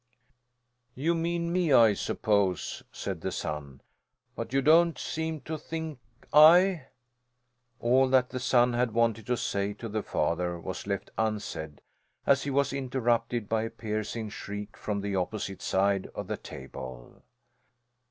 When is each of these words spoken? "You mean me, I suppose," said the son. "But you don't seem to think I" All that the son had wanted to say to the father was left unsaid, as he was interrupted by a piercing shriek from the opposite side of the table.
"You 0.95 1.13
mean 1.13 1.53
me, 1.53 1.71
I 1.71 1.93
suppose," 1.93 2.81
said 2.91 3.21
the 3.21 3.31
son. 3.31 3.81
"But 4.35 4.51
you 4.51 4.59
don't 4.63 4.97
seem 4.97 5.41
to 5.41 5.59
think 5.59 5.99
I" 6.33 6.87
All 7.79 8.09
that 8.09 8.31
the 8.31 8.39
son 8.39 8.73
had 8.73 8.93
wanted 8.95 9.27
to 9.27 9.37
say 9.37 9.73
to 9.73 9.87
the 9.87 10.01
father 10.01 10.59
was 10.59 10.87
left 10.87 11.11
unsaid, 11.19 11.81
as 12.25 12.41
he 12.45 12.49
was 12.49 12.73
interrupted 12.73 13.47
by 13.47 13.61
a 13.61 13.69
piercing 13.69 14.29
shriek 14.31 14.75
from 14.75 15.01
the 15.01 15.15
opposite 15.15 15.61
side 15.61 16.07
of 16.15 16.25
the 16.25 16.37
table. 16.37 17.21